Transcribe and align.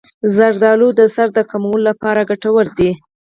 زردآلو 0.35 0.89
د 0.99 1.01
سر 1.15 1.27
درد 1.35 1.47
کمولو 1.51 1.81
لپاره 1.89 2.27
ګټور 2.29 2.65
دي. 2.77 2.91